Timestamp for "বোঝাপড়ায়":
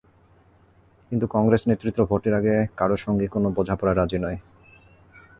3.57-3.97